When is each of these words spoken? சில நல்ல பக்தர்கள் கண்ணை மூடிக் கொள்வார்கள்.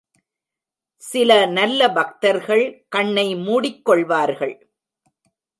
சில 1.01 1.45
நல்ல 1.45 1.91
பக்தர்கள் 1.91 2.85
கண்ணை 2.89 3.35
மூடிக் 3.35 3.85
கொள்வார்கள். 3.85 4.55